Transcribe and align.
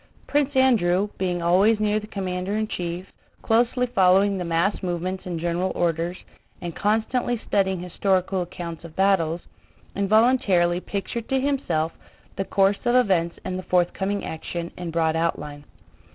Prince 0.25 0.55
Andrew, 0.55 1.09
being 1.19 1.43
always 1.43 1.79
near 1.79 1.99
the 1.99 2.07
commander 2.07 2.57
in 2.57 2.67
chief, 2.67 3.05
closely 3.43 3.85
following 3.85 4.35
the 4.35 4.43
mass 4.43 4.81
movements 4.81 5.27
and 5.27 5.39
general 5.39 5.71
orders, 5.75 6.17
and 6.59 6.75
constantly 6.75 7.39
studying 7.45 7.81
historical 7.81 8.41
accounts 8.41 8.83
of 8.83 8.95
battles, 8.95 9.41
involuntarily 9.95 10.79
pictured 10.79 11.29
to 11.29 11.39
himself 11.39 11.91
the 12.35 12.45
course 12.45 12.79
of 12.83 12.95
events 12.95 13.37
in 13.45 13.57
the 13.57 13.61
forthcoming 13.69 14.25
action 14.25 14.71
in 14.75 14.89
broad 14.89 15.15
outline. 15.15 15.65